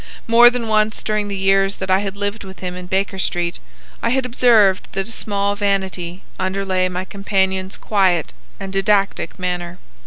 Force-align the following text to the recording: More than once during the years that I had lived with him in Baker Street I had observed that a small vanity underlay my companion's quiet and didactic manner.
More 0.25 0.49
than 0.49 0.67
once 0.67 1.03
during 1.03 1.27
the 1.27 1.37
years 1.37 1.75
that 1.75 1.91
I 1.91 1.99
had 1.99 2.15
lived 2.17 2.43
with 2.43 2.57
him 2.61 2.75
in 2.75 2.87
Baker 2.87 3.19
Street 3.19 3.59
I 4.01 4.09
had 4.09 4.25
observed 4.25 4.87
that 4.93 5.07
a 5.07 5.11
small 5.11 5.55
vanity 5.55 6.23
underlay 6.39 6.89
my 6.89 7.05
companion's 7.05 7.77
quiet 7.77 8.33
and 8.59 8.73
didactic 8.73 9.37
manner. 9.37 9.77